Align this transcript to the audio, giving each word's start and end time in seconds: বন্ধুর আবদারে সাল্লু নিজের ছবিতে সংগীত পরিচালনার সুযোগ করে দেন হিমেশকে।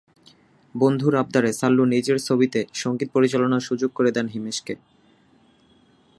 বন্ধুর 0.75 1.13
আবদারে 1.15 1.51
সাল্লু 1.53 1.83
নিজের 1.85 2.17
ছবিতে 2.19 2.59
সংগীত 2.73 3.09
পরিচালনার 3.13 3.59
সুযোগ 3.59 3.89
করে 3.95 4.11
দেন 4.11 4.27
হিমেশকে। 4.27 4.73